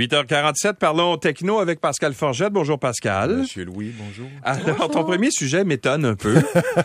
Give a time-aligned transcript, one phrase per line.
[0.00, 2.52] 8h47, parlons techno avec Pascal Forgette.
[2.52, 3.36] Bonjour Pascal.
[3.38, 4.26] Monsieur Louis, bonjour.
[4.42, 6.34] Alors, ton premier sujet m'étonne un peu.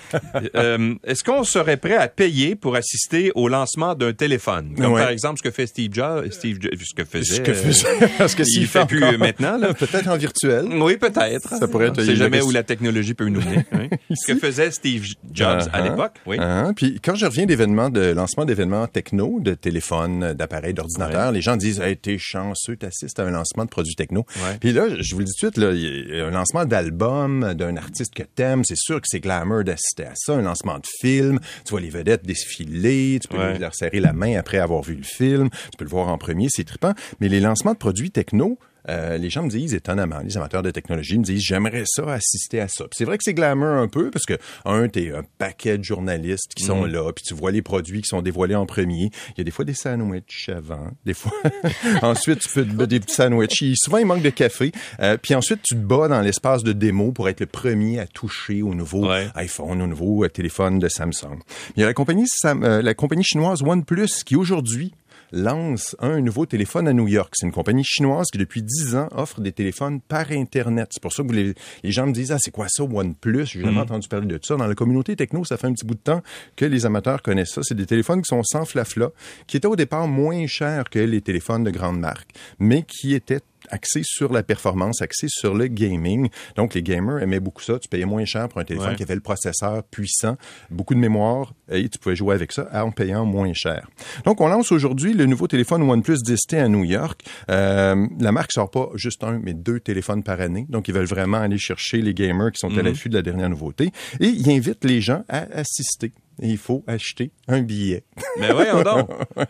[0.55, 4.75] euh, Est-ce qu'on serait prêt à payer pour assister au lancement d'un téléphone?
[4.77, 5.01] Comme Ouais.
[5.01, 7.35] par exemple ce que fait Steve Jobs, Steve Jo- ce que faisait.
[7.35, 9.73] Ce que faisait- Parce que il s'il fait fait plus maintenant, là.
[9.81, 10.67] Peut-être en virtuel.
[10.71, 11.49] Oui, peut-être.
[11.57, 13.65] Ça pourrait être- On il sait y jamais où la technologie peut nous mener.
[13.73, 13.89] oui.
[14.15, 15.03] Ce que faisait Steve
[15.33, 15.83] Jobs à Uh-huh.
[15.89, 16.37] l'époque, oui.
[16.39, 16.71] Hein?
[16.77, 21.57] Puis quand je reviens d'événements, de lancement d'événements techno, de téléphones, d'appareils, d'ordinateurs, les gens
[21.57, 22.77] disent hey, t'es chanceux,
[23.19, 24.25] à un lancement de produits techno.
[24.37, 24.57] Ouais.
[24.59, 26.65] Puis là, je vous le dis tout de suite, là, il y a un lancement
[26.65, 30.75] d'album d'un artiste que t'aimes, c'est sûr que c'est glamour d'assister à ça, un lancement
[30.77, 33.57] de film, tu vois les vedettes défiler, tu peux Ouais.
[33.59, 36.47] leur serrer la main après avoir vu le film, tu peux le voir en premier,
[36.49, 36.93] c'est trippant.
[37.19, 38.57] Mais les lancements de produits techno,
[38.89, 42.59] euh, les gens me disent étonnamment, les amateurs de technologie me disent j'aimerais ça assister
[42.61, 42.85] à ça.
[42.93, 46.53] C'est vrai que c'est glamour un peu parce que un t'es un paquet de journalistes
[46.55, 49.11] qui sont là, puis tu vois les produits qui sont dévoilés en premier.
[49.29, 51.31] Il y a des fois des sandwichs avant, des fois
[52.01, 53.63] ensuite tu fais des petits sandwichs.
[53.75, 54.71] Souvent il manque de café.
[54.99, 58.07] Euh, puis ensuite tu te bats dans l'espace de démo pour être le premier à
[58.07, 59.27] toucher au nouveau Ouais.
[59.35, 61.39] iPhone, au nouveau euh, téléphone de Samsung.
[61.75, 64.93] Il y a la compagnie Sam- euh, la compagnie chinoise OnePlus qui aujourd'hui
[65.31, 67.33] lance un nouveau téléphone à New York.
[67.35, 70.89] C'est une compagnie chinoise qui, depuis 10 ans, offre des téléphones par Internet.
[70.91, 73.45] C'est pour ça que les, les gens me disent, ah, c'est quoi ça, OnePlus?
[73.45, 74.55] J'ai jamais entendu parler de ça.
[74.55, 76.21] Dans la communauté techno, ça fait un petit bout de temps
[76.55, 77.61] que les amateurs connaissent ça.
[77.63, 79.09] C'est des téléphones qui sont sans flafla,
[79.47, 83.41] qui étaient au départ moins chers que les téléphones de grande marque, mais qui étaient
[83.69, 86.29] axés sur la performance, axés sur le gaming.
[86.55, 87.79] Donc, les gamers aimaient beaucoup ça.
[87.79, 88.95] Tu payais moins cher pour un téléphone Ouais.
[88.95, 90.37] qui avait le processeur puissant,
[90.69, 93.87] beaucoup de mémoire, et tu pouvais jouer avec ça en payant moins cher.
[94.25, 97.21] Donc, on lance aujourd'hui le nouveau téléphone OnePlus 10T à New York.
[97.49, 100.65] Euh, la marque sort pas juste un, mais deux téléphones par année.
[100.69, 103.49] Donc, ils veulent vraiment aller chercher les gamers qui sont à l'affût de la dernière
[103.49, 103.91] nouveauté.
[104.19, 106.11] Et ils invitent les gens à assister.
[106.39, 108.03] Il faut acheter un billet.
[108.39, 109.09] Mais voyons donc.
[109.35, 109.45] Là,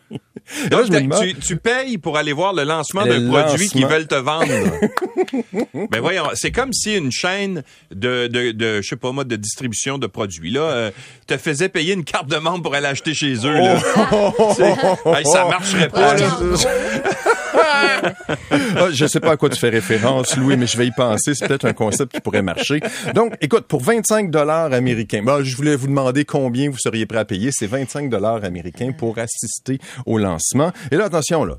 [0.70, 3.70] Donc, je me t'as- demande- tu, tu payes pour aller voir le lancement d'un produit
[3.70, 4.48] qu'ils veulent te vendre.
[5.92, 9.36] Ben voyons, c'est comme si une chaîne de, de, de je sais pas moi, de
[9.36, 10.92] distribution de produits là euh,
[11.28, 13.54] te faisait payer une carte de membre pour aller acheter chez eux.
[13.54, 13.80] Là.
[15.06, 16.16] Hey, ça marcherait pas.
[16.16, 16.38] là.
[17.54, 21.34] Ah, je sais pas à quoi tu fais référence, Louis, mais je vais y penser.
[21.36, 22.80] C'est peut-être un concept qui pourrait marcher.
[23.14, 27.20] Donc, écoute, pour 25 dollars américains, bon, je voulais vous demander combien vous seriez prêt
[27.20, 27.52] à payer.
[27.52, 30.72] C'est 25 dollars américains pour assister au lancement.
[30.92, 31.58] Et là, attention, là.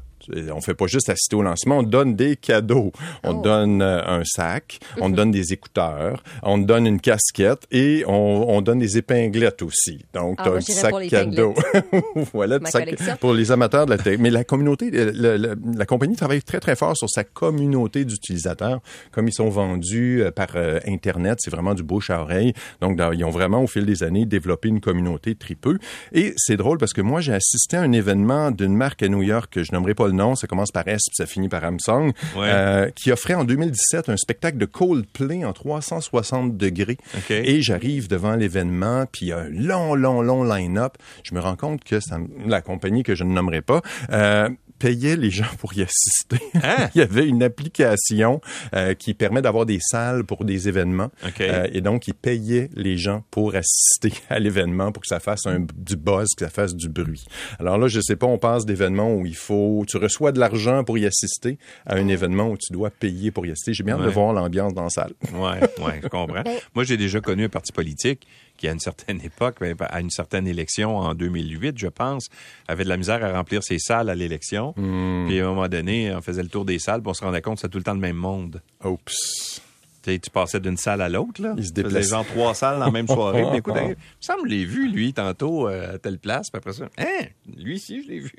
[0.54, 2.92] On fait pas juste assister au lancement, on donne des cadeaux.
[3.24, 7.66] On te donne euh, un sac, on te donne des écouteurs, on donne une casquette
[7.70, 10.04] et on, on donne des épinglettes aussi.
[10.14, 11.54] Donc, Ah, moi, un sac cadeau.
[12.32, 13.16] voilà, Ma du sac- collection.
[13.20, 14.18] pour les amateurs de la tech.
[14.18, 18.80] Mais la communauté, la compagnie travaille très, très fort sur sa communauté d'utilisateurs.
[19.10, 22.52] Comme ils sont vendus euh, par euh, Internet, c'est vraiment du bouche à oreille.
[22.80, 25.78] Donc, dans- ils ont vraiment, au fil des années, développé une communauté tripeux.
[26.12, 29.22] Et c'est drôle parce que moi, j'ai assisté à un événement d'une marque à New
[29.22, 31.62] York, que je nommerai pas le nom, ça commence par S puis ça finit par
[31.62, 32.46] Samsung, Ouais.
[32.48, 36.98] euh, qui offrait en 2017 un spectacle de Coldplay en 360 degrés.
[37.30, 40.96] Et j'arrive devant l'événement, puis il y a un long, long, long line-up.
[41.24, 43.80] Je me rends compte que ça, la compagnie que je ne nommerai pas
[44.12, 44.48] euh,
[44.82, 46.44] payait les gens pour y assister.
[46.54, 46.88] Hein?
[46.94, 48.40] il y avait une application
[48.74, 51.10] euh, qui permet d'avoir des salles pour des événements.
[51.40, 55.46] Euh, et donc, ils payaient les gens pour assister à l'événement, pour que ça fasse
[55.46, 57.24] un, du buzz, que ça fasse du bruit.
[57.60, 59.84] Alors là, je sais pas, on passe d'événements où il faut...
[59.86, 63.46] Tu reçois de l'argent pour y assister à un événement où tu dois payer pour
[63.46, 63.74] y assister.
[63.74, 65.12] J'ai bien hâte de voir l'ambiance dans la salle.
[65.32, 66.42] Ouais, ouais, je comprends.
[66.74, 68.26] Moi, j'ai déjà connu un parti politique
[68.62, 72.28] qui, à une certaine époque, à une certaine élection en 2008, je pense,
[72.68, 74.72] avait de la misère à remplir ses salles à l'élection.
[74.72, 77.42] Puis à un moment donné, on faisait le tour des salles, puis on se rendait
[77.42, 78.62] compte que c'était tout le temps le même monde.
[78.84, 79.60] Oups.
[80.02, 81.54] Tu sais, tu passais d'une salle à l'autre, là.
[81.56, 82.08] Il se déplaçait.
[82.10, 83.44] genre trois salles dans la même soirée.
[83.52, 86.50] Mais écoute, il me semble que je l'ai vu, lui, tantôt, euh, à telle place.
[86.50, 87.26] Puis après ça, hein,
[87.56, 88.32] lui ici, je l'ai vu.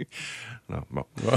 [0.70, 1.04] Non, bon.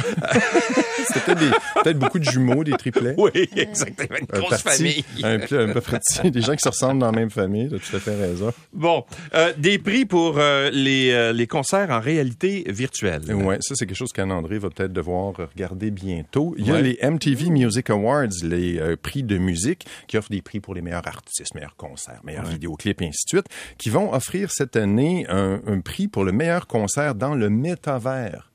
[1.13, 3.15] C'était peut-être beaucoup de jumeaux, des triplets.
[3.19, 4.19] Oui, exactement.
[4.19, 5.05] Une Un grosse parti, famille.
[5.25, 6.31] Un, peu- un peu parti.
[6.31, 8.53] Des gens qui se ressemblent dans la même famille, tu as tout à fait raison.
[8.73, 9.05] Bon,
[9.35, 13.23] euh, des prix pour euh, les, les concerts en réalité virtuelle.
[13.35, 16.55] Ouais, ça c'est quelque chose qu'Anne-André va peut-être devoir regarder bientôt.
[16.59, 16.83] Il y a Ouais.
[16.83, 21.07] les MTV Music Awards, les prix de musique, qui offrent des prix pour les meilleurs
[21.07, 23.49] artistes, meilleurs concerts, meilleurs vidéoclips, et ainsi de suite,
[23.79, 28.51] qui vont offrir cette année un, un prix pour le meilleur concert dans le métavers.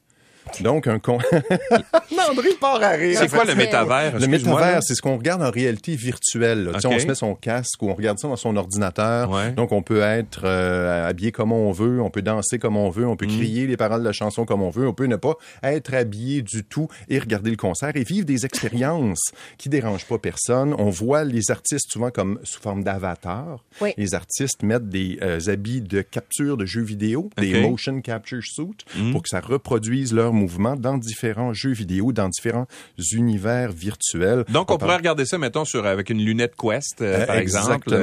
[0.59, 1.17] Donc, un con...
[2.29, 3.17] André part à rire.
[3.19, 4.19] C'est quoi le métavers?
[4.19, 6.71] Le métavers, c'est ce qu'on regarde en réalité virtuelle.
[6.73, 9.29] On se met son casque ou on regarde ça dans son ordinateur.
[9.31, 9.51] Ouais.
[9.53, 13.07] Donc, on peut être euh, habillé comme on veut, on peut danser comme on veut,
[13.07, 13.17] on Mm.
[13.17, 15.93] peut crier les paroles de la chanson comme on veut, on peut ne pas être
[15.93, 20.73] habillé du tout et regarder le concert et vivre des expériences qui dérangent pas personne.
[20.77, 23.63] On voit les artistes souvent comme sous forme d'avatar.
[23.81, 23.93] Oui.
[23.97, 27.53] Les artistes mettent des euh, habits de capture de jeux vidéo, des.
[27.53, 27.61] Mm.
[27.69, 32.67] motion capture suits, pour que ça reproduise leurs mouvement dans différents jeux vidéo, dans différents
[33.13, 34.43] univers virtuels.
[34.49, 37.95] Donc, on, pourrait regarder ça, mettons, sur, avec une lunette Quest, euh, par exemple.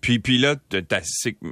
[0.00, 0.56] puis, puis là,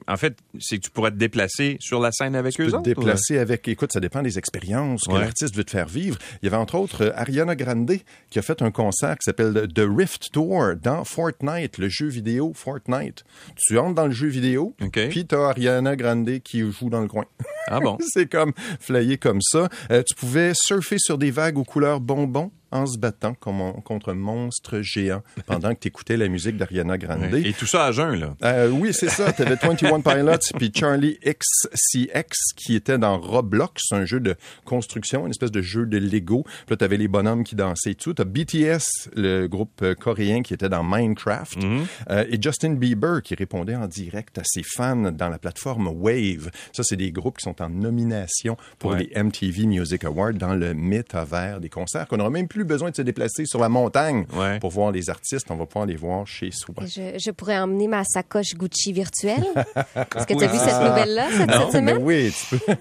[0.09, 2.79] en fait, c'est que tu pourrais te déplacer sur la scène avec tu eux peux
[2.79, 6.19] te déplacer avec, écoute, ça dépend des expériences que l'artiste veut te faire vivre.
[6.43, 7.99] Il y avait entre autres Ariana Grande
[8.31, 12.53] qui a fait un concert qui s'appelle The Rift Tour dans Fortnite, le jeu vidéo
[12.55, 13.25] Fortnite.
[13.57, 17.09] Tu entres dans le jeu vidéo, puis tu as Ariana Grande qui joue dans le
[17.09, 17.25] coin.
[17.69, 17.99] Ah bon?
[18.13, 19.69] c'est comme flyé comme ça.
[19.91, 24.15] Euh, tu pouvais surfer sur des vagues aux couleurs bonbons en se battant contre un
[24.15, 27.35] monstre géant pendant que tu écoutais la musique d'Ariana Grande.
[27.35, 28.35] Et tout ça à jeun, là.
[28.45, 29.33] Euh, oui, c'est ça.
[29.33, 34.35] Tu avais 21 Pilots puis Charlie XCX qui était dans Roblox, un jeu de
[34.65, 36.43] construction, une espèce de jeu de Lego.
[36.45, 38.15] Puis là, tu avais les bonhommes qui dansaient et tout.
[38.15, 41.59] Tu as BTS, le groupe euh, coréen qui était dans Minecraft.
[41.59, 41.85] Mm-hmm.
[42.11, 46.51] Euh, et Justin Bieber qui répondait en direct à ses fans dans la plateforme Wave.
[46.73, 50.75] Ça, c'est des groupes qui sont en nomination pour les MTV Music Awards dans le
[50.75, 54.27] métavers des concerts qu'on n'aura même plus besoin de se déplacer sur la montagne
[54.61, 55.51] pour voir les artistes.
[55.51, 56.75] On va pouvoir les voir chez soi.
[56.85, 59.45] Je, pourrais emmener ma sacoche Gucci virtuelle.
[59.97, 61.99] Est-ce que tu as vu cette nouvelle-là cette, semaine?
[62.01, 62.75] oui, tu peux.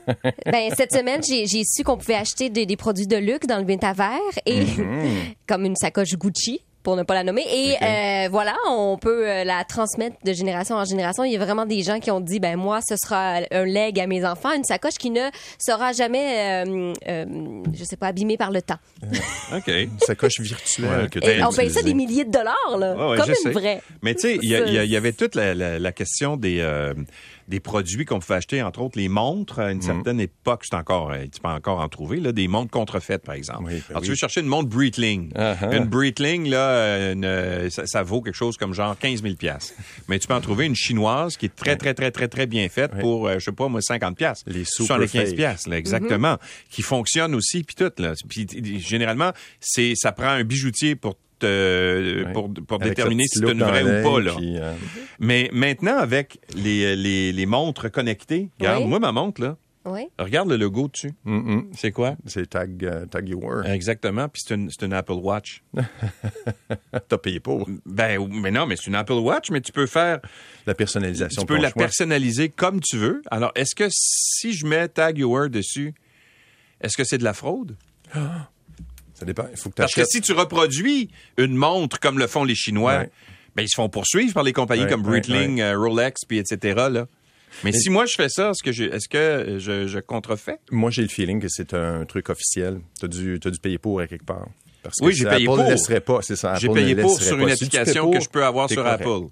[0.52, 4.20] ben, cette semaine, j'ai su qu'on pouvait acheter des, produits de luxe dans le métavers
[4.46, 5.36] et mm-hmm.
[5.48, 7.44] comme une sacoche Gucci pour ne pas la nommer.
[7.52, 11.24] Et euh, voilà, on peut euh, la transmettre de génération en génération.
[11.24, 14.00] Il y a vraiment des gens qui ont dit, ben moi, ce sera un leg
[14.00, 17.26] à mes enfants, une sacoche qui ne sera jamais, euh, euh
[17.74, 18.78] je sais pas, abîmée par le temps.
[19.54, 19.68] OK.
[19.68, 21.10] Une sacoche virtuelle.
[21.10, 23.82] que Et on paye ça des milliers de dollars, là, comme une vraie.
[24.04, 26.62] Mais tu sais, il y, avait toute la, la question des
[27.48, 29.60] des produits qu'on pouvait acheter, entre autres les montres.
[29.60, 29.84] À une mhm.
[29.84, 33.36] certaine époque, c'est encore, euh, tu peux encore en trouver, là, des montres contrefaites, par
[33.36, 33.66] exemple.
[33.66, 35.32] Ben Alors, tu veux chercher une montre Breitling.
[35.34, 35.78] Uh-huh.
[35.78, 39.36] Une Breitling, là, euh, ça, vaut quelque chose comme genre 15 000
[40.08, 42.68] Mais tu peux en trouver une chinoise qui est très, très, très, très, très bien
[42.70, 44.64] faite pour, euh, je sais pas, moi, 50 Les
[44.98, 46.38] les 15 là, exactement.
[46.70, 48.14] Qui fonctionne aussi, puis tout, là.
[48.28, 48.48] Puis,
[48.80, 54.04] généralement, c'est, ça prend un bijoutier pour pour, pour déterminer si c'est une vraie ou
[54.04, 54.20] pas.
[54.20, 54.36] Là.
[54.40, 54.74] Euh,
[55.20, 60.08] Mais maintenant, avec les, les, les montres connectées, regarde, moi, ma montre, là, oui.
[60.18, 61.14] Regarde le logo dessus.
[61.74, 62.16] C'est quoi?
[62.26, 63.66] C'est Tag, uh, Tag Your.
[63.68, 64.28] Exactement.
[64.28, 65.64] Puis c'est une, une, Apple Watch.
[67.08, 67.70] T'as payé pour.
[67.86, 70.20] Ben, mais non, mais c'est une Apple Watch, mais tu peux faire.
[70.66, 71.44] La personnalisation.
[71.44, 73.22] Tu peux la personnaliser comme tu veux.
[73.30, 75.94] Alors, est-ce que si je mets Tag Your dessus,
[76.82, 77.78] est-ce que c'est de la fraude?
[78.14, 78.50] Ah.
[79.16, 79.46] Ça dépend.
[79.50, 83.06] Il faut que Parce que si tu reproduis une montre comme le font les Chinois,
[83.56, 86.88] ben, ils se font poursuivre par les compagnies comme Breitling, euh, Rolex, puis etc.
[86.92, 87.08] Là.
[87.64, 90.60] Mais, si moi je fais ça, est-ce que je, est-ce que je, contrefais?
[90.72, 92.82] Moi, j'ai le feeling que c'est un truc officiel.
[93.00, 94.48] Tu as dû, as dû payer pour à quelque part.
[94.84, 95.58] Parce oui, j'ai payé pour.
[95.58, 96.56] Ne laisserait pas, c'est ça.
[96.56, 99.30] J'ai payé pour sur une application que je peux avoir sur Apple.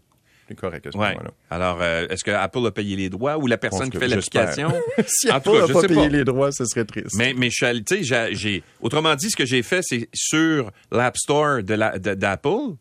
[0.48, 0.90] C'est correct.
[0.96, 1.16] Ouais.
[1.50, 4.74] Alors, euh, est-ce que Apple a payé les droits ou la personne qui fait l'application?
[5.08, 7.16] si Apple n'a pas payé les droits, ce serait triste.
[7.16, 11.64] Mais, mais tu sais, j'ai, autrement dit, ce que j'ai fait, c'est sur l'App Store
[11.64, 11.76] de
[12.16, 12.76] d'Apple,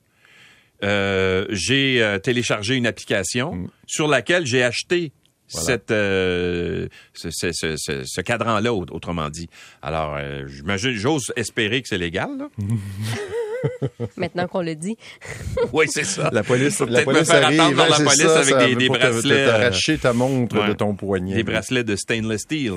[0.84, 3.68] euh, j'ai euh, téléchargé une application mm.
[3.86, 5.12] sur laquelle j'ai acheté
[5.46, 9.48] cette, ce, ce, ce, ce cadran-là, autrement dit.
[9.82, 10.18] Alors,
[10.56, 12.30] j'ose espérer que c'est légal.
[12.38, 12.48] Là.
[14.16, 14.96] Maintenant qu'on le dit.
[15.72, 16.30] oui, c'est ça.
[16.32, 17.58] La police, la police arrive.
[17.76, 19.46] dans la police avec des, des bracelets.
[19.46, 21.34] T'arracher ta montre de ton poignet.
[21.34, 22.72] Des bracelets de stainless steel,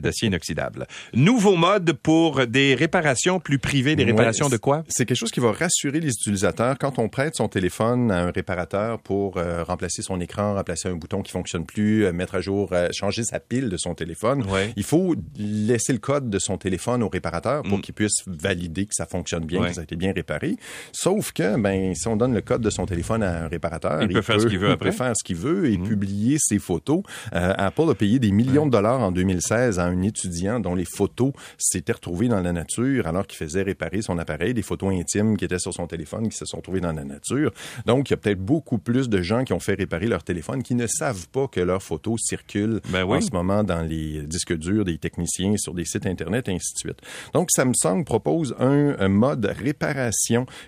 [0.00, 0.86] d'acier inoxydable.
[1.14, 3.96] Nouveau mode pour des réparations plus privées.
[3.96, 4.84] Des réparations de quoi?
[4.88, 8.30] C'est quelque chose qui va rassurer les utilisateurs quand on prête son téléphone à un
[8.30, 12.40] réparateur pour euh, remplacer son écran, remplacer un bouton qui fonctionne plus, euh, mettre à
[12.40, 14.44] jour, euh, changer sa pile de son téléphone.
[14.76, 17.80] Il faut laisser le code de son téléphone au réparateur pour mm.
[17.82, 20.56] qu'il puisse valider que ça fonctionne bien, que ça bien réparé.
[20.92, 24.08] Sauf que, ben, si on donne le code de son téléphone à un réparateur, il,
[24.08, 24.92] peut faire ce qu'il veut après.
[24.92, 25.88] faire ce qu'il veut et mhm.
[25.88, 27.02] publier ses photos.
[27.34, 30.84] Euh, Apple a payé des millions de dollars en 2016 à un étudiant dont les
[30.84, 35.36] photos s'étaient retrouvées dans la nature alors qu'il faisait réparer son appareil, des photos intimes
[35.36, 37.52] qui étaient sur son téléphone qui se sont trouvées dans la nature.
[37.86, 40.62] Donc, il y a peut-être beaucoup plus de gens qui ont fait réparer leur téléphone
[40.62, 44.56] qui ne savent pas que leurs photos circulent ben en ce moment dans les disques
[44.56, 47.00] durs des techniciens sur des sites Internet et ainsi de suite.
[47.34, 49.79] Donc, Samsung propose un, un mode réparation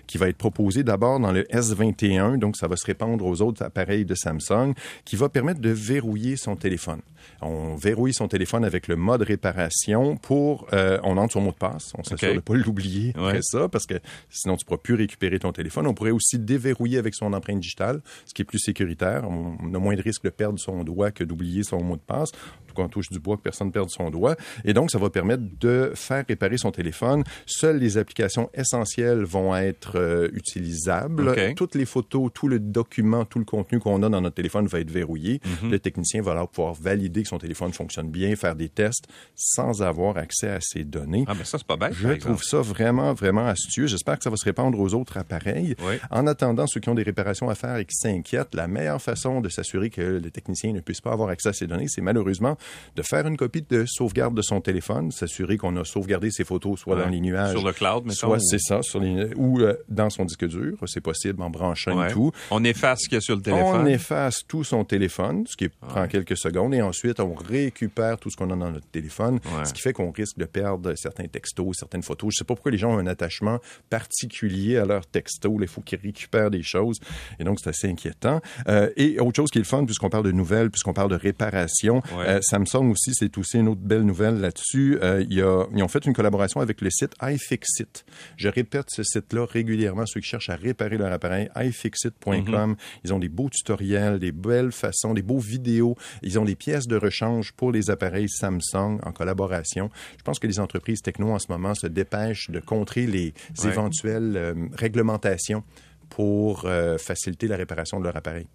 [0.07, 3.63] qui va être proposée d'abord dans le S21, donc ça va se répandre aux autres
[3.63, 4.73] appareils de Samsung,
[5.05, 7.01] qui va permettre de verrouiller son téléphone.
[7.41, 11.57] On verrouille son téléphone avec le mode réparation pour, euh, on entre son mot de
[11.57, 13.95] passe, on s'assure de ne pas l'oublier après ça, parce que
[14.29, 15.87] sinon tu ne pourras plus récupérer ton téléphone.
[15.87, 19.23] On pourrait aussi déverrouiller avec son empreinte digitale, ce qui est plus sécuritaire.
[19.29, 22.31] On a moins de risque de perdre son doigt que d'oublier son mot de passe.
[22.73, 24.35] qu'on touche du bois, que personne ne perde son doigt.
[24.65, 27.23] Et donc, ça va permettre de faire réparer son téléphone.
[27.45, 31.53] Seules les applications essentielles vont être euh, utilisables.
[31.55, 34.79] Toutes les photos, tout le document, tout le contenu qu'on a dans notre téléphone va
[34.79, 35.41] être verrouillé.
[35.61, 35.71] Mhm.
[35.71, 39.05] Le technicien va alors pouvoir valider que son téléphone fonctionne bien, faire des tests
[39.35, 41.25] sans avoir accès à ces données.
[41.27, 41.93] Ah, mais ça, c'est pas bête.
[41.93, 43.87] Je trouve ça vraiment, vraiment astucieux.
[43.87, 45.75] J'espère que ça va se répandre aux autres appareils.
[46.11, 49.41] En attendant, ceux qui ont des réparations à faire et qui s'inquiètent, la meilleure façon
[49.41, 52.57] de s'assurer que le technicien ne puisse pas avoir accès à ces données, c'est malheureusement
[52.95, 56.79] de faire une copie de sauvegarde de son téléphone, s'assurer qu'on a sauvegardé ses photos
[56.79, 57.51] soit dans les nuages.
[57.51, 58.27] Sur le cloud, mettons.
[58.27, 60.77] Soit, c'est ça, sur les, ou euh, dans son disque dur.
[60.85, 62.31] C'est possible en branchant et tout.
[62.51, 63.81] On efface ce qu'il y a sur le téléphone.
[63.81, 68.29] On efface tout son téléphone, ce qui prend quelques secondes, et ensuite on récupère tout
[68.29, 71.77] ce qu'on a dans notre téléphone, ce qui fait qu'on risque de perdre certains textos,
[71.77, 72.31] certaines photos.
[72.33, 73.59] Je sais pas pourquoi les gens ont un attachement
[73.89, 75.53] particulier à leurs textos.
[75.59, 76.99] Il faut qu'ils récupèrent des choses,
[77.39, 78.41] et donc c'est assez inquiétant.
[78.67, 81.15] Euh, et autre chose qui est le fun, puisqu'on parle de nouvelles, puisqu'on parle de
[81.15, 84.99] réparation, euh, Samsung aussi, c'est aussi une autre belle nouvelle là-dessus.
[85.29, 88.05] Ils ont fait une collaboration avec le site iFixit.
[88.37, 92.43] Je répète ce site-là régulièrement, ceux qui cherchent à réparer leur appareil, iFixit.com.
[92.43, 92.75] Mm-hmm.
[93.03, 95.95] Ils ont des beaux tutoriels, des belles façons, des beaux vidéos.
[96.21, 99.89] Ils ont des pièces de rechange pour les appareils Samsung en collaboration.
[100.17, 104.33] Je pense que les entreprises techno en ce moment se dépêchent de contrer les éventuelles
[104.35, 105.63] euh, réglementations
[106.09, 108.47] pour euh, faciliter la réparation de leur appareil.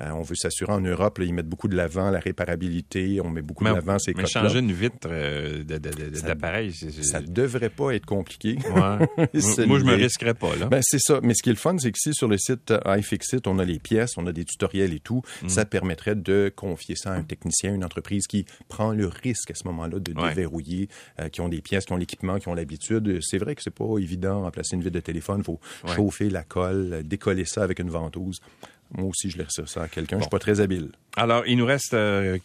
[0.00, 3.42] Euh, on veut s'assurer en Europe, ils mettent beaucoup de l'avant la réparabilité, on met
[3.42, 8.58] beaucoup de l'avant ces Mais changer une vitre euh, d'appareil, ça devrait pas être compliqué.
[8.74, 8.98] Moi,
[9.32, 10.66] je me risquerais pas là.
[10.66, 11.20] Ben, c'est ça.
[11.22, 13.64] Mais ce qui est le fun, c'est que si sur le site iFixit, on a
[13.64, 15.48] les pièces, on a des tutoriels et tout, mm.
[15.48, 19.54] ça permettrait de confier ça à un technicien, une entreprise qui prend le risque à
[19.54, 20.88] ce moment-là de déverrouiller,
[21.20, 23.20] euh, qui ont des pièces, qui ont l'équipement, qui ont l'habitude.
[23.22, 25.38] C'est vrai que c'est pas évident de remplacer une vitre de téléphone.
[25.38, 28.40] Il faut chauffer la colle, décoller ça avec une ventouse.
[28.96, 30.16] Moi aussi, je laisse ça à quelqu'un.
[30.16, 30.90] Je Je suis pas très habile.
[31.16, 32.38] Alors, il nous reste euh,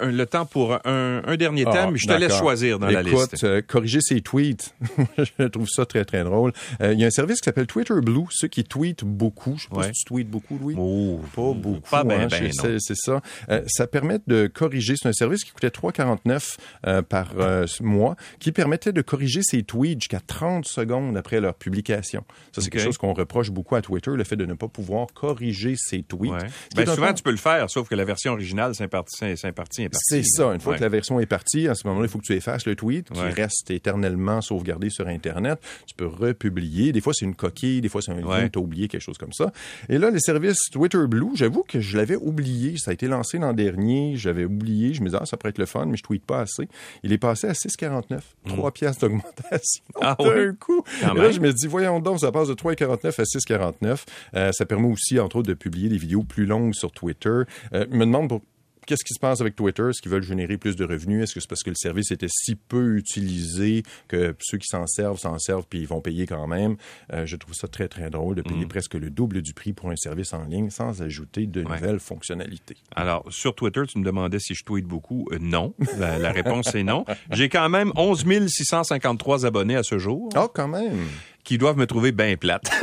[0.00, 1.96] le temps pour un, dernier ah, thème.
[1.96, 3.34] Je te laisse choisir dans la liste.
[3.34, 4.74] Écoute, euh, corriger ses tweets.
[5.18, 6.52] je trouve ça très, très drôle.
[6.80, 9.56] Euh, il y a un service qui s'appelle Twitter Blue, ceux qui tweetent beaucoup.
[9.56, 10.74] Je sais pas si tu tweets beaucoup, Louis.
[10.78, 11.90] Oh, pas beaucoup.
[11.90, 13.20] Pas bien, hein, ben, C'est ça.
[13.66, 14.94] ça permet de corriger.
[14.96, 17.34] C'est un service qui coûtait 3,49 par
[17.80, 22.24] mois, qui permettait de corriger ses tweets jusqu'à 30 secondes après leur publication.
[22.52, 25.08] Ça, c'est quelque chose qu'on reproche beaucoup à Twitter, le fait de ne pas pouvoir
[25.12, 26.32] corriger ses tweets.
[26.74, 29.88] Ben, souvent, tu peux le faire, sauf que la version originale, c'est parti, c'est parti,
[29.92, 30.52] C'est ça.
[30.52, 32.66] Une fois que la version est partie, à ce moment-là, il faut que tu effaces
[32.66, 35.60] le tweet qui reste éternellement sauvegardé sur Internet.
[35.86, 36.92] Tu peux republier.
[36.92, 39.18] Des fois, c'est une coquille, des fois, c'est un lien, tu as oublié quelque chose
[39.18, 39.52] comme ça.
[39.88, 42.76] Et là, le service Twitter Blue, j'avoue que je l'avais oublié.
[42.76, 44.16] Ça a été lancé l'an dernier.
[44.16, 44.94] J'avais oublié.
[44.94, 46.68] Je me disais, ah, ça pourrait être le fun, mais je tweete pas assez.
[47.02, 48.20] Il est passé à 6,49.
[48.46, 48.72] 3 hmm.
[48.72, 50.82] piastres d'augmentation ah, d'un coup.
[51.02, 53.98] Et là, je me dis, voyons donc, ça passe de 3,49 à 6,49.
[54.34, 57.42] Euh, ça permet aussi, entre autres, de publier des vidéos plus longues sur Twitter.
[57.72, 58.40] Euh, me demande
[58.86, 59.82] qu'est-ce qui se passe avec Twitter?
[59.90, 61.24] Est-ce qu'ils veulent générer plus de revenus?
[61.24, 64.86] Est-ce que c'est parce que le service était si peu utilisé que ceux qui s'en
[64.86, 66.76] servent s'en servent puis ils vont payer quand même?
[67.12, 68.68] Euh, je trouve ça très, très drôle de payer mm.
[68.68, 72.76] presque le double du prix pour un service en ligne sans ajouter de nouvelles fonctionnalités.
[72.94, 75.26] Alors, sur Twitter, tu me demandais si je tweete beaucoup.
[75.32, 75.74] Euh, non.
[75.98, 77.04] La, réponse est non.
[77.32, 80.28] J'ai quand même 11 653 abonnés à ce jour.
[80.36, 81.08] Oh, quand même!
[81.46, 82.68] Qui doivent me trouver bien plate.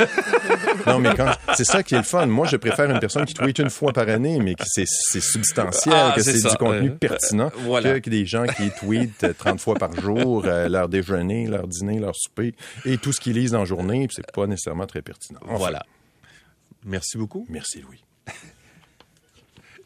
[0.86, 2.26] Non, mais quand, c'est ça qui est le fun.
[2.26, 5.22] Moi, je préfère une personne qui tweet une fois par année, mais qui c'est, c'est
[5.22, 9.76] substantiel, ah, que c'est, du contenu euh, pertinent, que, des gens qui tweetent 30 fois
[9.76, 12.54] par jour euh, leur déjeuner, leur dîner, leur souper
[12.84, 15.40] et tout ce qu'ils lisent en journée, c'est pas nécessairement très pertinent.
[15.44, 15.86] voilà.
[16.84, 17.46] Merci beaucoup.
[17.48, 18.04] Merci, Louis.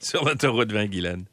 [0.01, 1.27] Sur l'autoroute 20, Guylaine.